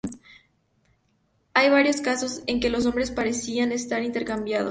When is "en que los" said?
2.47-2.85